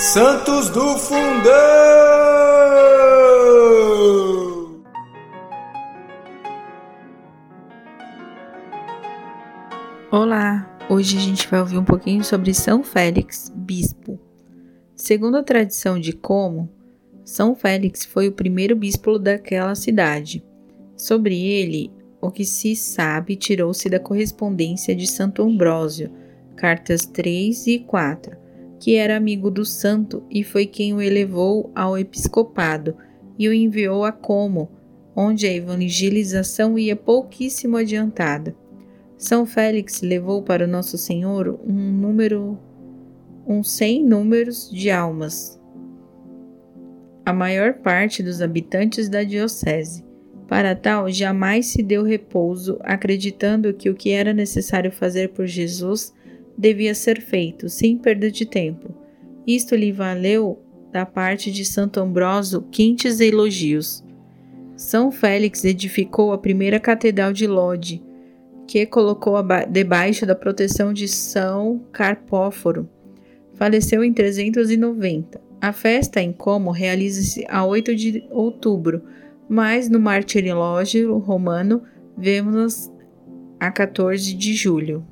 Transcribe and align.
Santos 0.00 0.70
do 0.70 0.96
Fundão! 0.96 1.20
Olá, 10.10 10.74
hoje 10.88 11.18
a 11.18 11.20
gente 11.20 11.46
vai 11.46 11.60
ouvir 11.60 11.76
um 11.76 11.84
pouquinho 11.84 12.24
sobre 12.24 12.54
São 12.54 12.82
Félix, 12.82 13.52
bispo. 13.54 14.18
Segundo 14.96 15.36
a 15.36 15.42
tradição 15.42 16.00
de 16.00 16.14
Como, 16.14 16.70
São 17.22 17.54
Félix 17.54 18.06
foi 18.06 18.26
o 18.26 18.32
primeiro 18.32 18.74
bispo 18.74 19.18
daquela 19.18 19.74
cidade. 19.74 20.42
Sobre 20.96 21.38
ele, 21.38 21.92
o 22.22 22.30
que 22.30 22.46
se 22.46 22.74
sabe 22.74 23.36
tirou-se 23.36 23.86
da 23.90 24.00
correspondência 24.00 24.96
de 24.96 25.06
Santo 25.06 25.42
Ambrósio, 25.42 26.10
cartas 26.56 27.04
3 27.04 27.66
e 27.66 27.78
4, 27.80 28.39
que 28.80 28.96
era 28.96 29.14
amigo 29.14 29.50
do 29.50 29.62
santo 29.62 30.24
e 30.30 30.42
foi 30.42 30.64
quem 30.64 30.94
o 30.94 31.02
elevou 31.02 31.70
ao 31.74 31.98
episcopado 31.98 32.96
e 33.38 33.46
o 33.46 33.52
enviou 33.52 34.04
a 34.06 34.10
Como, 34.10 34.70
onde 35.14 35.46
a 35.46 35.52
evangelização 35.52 36.78
ia 36.78 36.96
pouquíssimo 36.96 37.76
adiantada. 37.76 38.56
São 39.18 39.44
Félix 39.44 40.00
levou 40.00 40.42
para 40.42 40.66
Nosso 40.66 40.96
Senhor 40.96 41.60
um 41.62 41.92
número, 41.92 42.58
uns 43.46 43.70
cem 43.70 44.02
números 44.02 44.70
de 44.70 44.90
almas, 44.90 45.60
a 47.24 47.34
maior 47.34 47.74
parte 47.74 48.22
dos 48.22 48.40
habitantes 48.40 49.10
da 49.10 49.22
diocese. 49.22 50.02
Para 50.48 50.74
tal, 50.74 51.10
jamais 51.10 51.66
se 51.66 51.82
deu 51.82 52.02
repouso, 52.02 52.78
acreditando 52.80 53.74
que 53.74 53.90
o 53.90 53.94
que 53.94 54.10
era 54.10 54.32
necessário 54.32 54.90
fazer 54.90 55.28
por 55.28 55.46
Jesus 55.46 56.14
devia 56.60 56.94
ser 56.94 57.22
feito, 57.22 57.70
sem 57.70 57.96
perda 57.96 58.30
de 58.30 58.44
tempo. 58.44 58.94
Isto 59.46 59.74
lhe 59.74 59.90
valeu, 59.90 60.62
da 60.92 61.06
parte 61.06 61.50
de 61.50 61.64
Santo 61.64 62.00
Ambrósio, 62.00 62.62
quentes 62.70 63.18
elogios. 63.20 64.04
São 64.76 65.10
Félix 65.10 65.64
edificou 65.64 66.32
a 66.32 66.38
primeira 66.38 66.78
catedral 66.78 67.32
de 67.32 67.46
Lodi, 67.46 68.02
que 68.66 68.84
colocou 68.84 69.36
debaixo 69.70 70.26
da 70.26 70.34
proteção 70.34 70.92
de 70.92 71.08
São 71.08 71.80
Carpóforo. 71.92 72.88
Faleceu 73.54 74.04
em 74.04 74.12
390. 74.12 75.40
A 75.62 75.72
festa 75.72 76.20
em 76.20 76.32
Como 76.32 76.70
realiza-se 76.70 77.44
a 77.48 77.64
8 77.64 77.96
de 77.96 78.26
outubro, 78.30 79.02
mas 79.48 79.88
no 79.88 79.98
martirilógio 79.98 81.16
romano 81.18 81.82
vemos 82.16 82.90
a 83.58 83.70
14 83.70 84.34
de 84.34 84.52
julho. 84.54 85.06